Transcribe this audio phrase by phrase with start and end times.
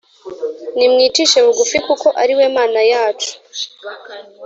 [0.77, 3.31] Nimwicishe bugufi kuko ariwe mana yacu